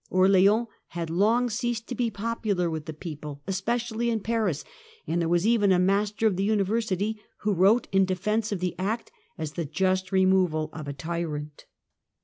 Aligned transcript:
Orleans 0.09 0.65
had 0.87 1.11
long 1.11 1.47
ceased 1.51 1.85
to 1.85 1.93
be 1.93 2.09
popular 2.09 2.71
with 2.71 2.85
the 2.85 2.91
people, 2.93 3.43
especially 3.45 4.09
in 4.09 4.21
Paris, 4.21 4.63
and 5.05 5.21
there 5.21 5.29
was 5.29 5.45
even 5.45 5.71
a 5.71 5.77
Master 5.77 6.25
of 6.25 6.37
the 6.37 6.43
University 6.43 7.21
who 7.41 7.53
wrote 7.53 7.87
in 7.91 8.05
defence 8.05 8.51
of 8.51 8.61
the 8.61 8.73
act, 8.79 9.11
as 9.37 9.51
the 9.51 9.63
just 9.63 10.11
removal 10.11 10.71
of 10.73 10.87
a 10.87 10.93
tyrant. 10.93 11.65